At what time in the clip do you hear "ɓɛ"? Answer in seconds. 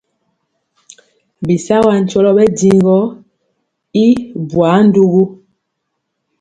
2.37-2.43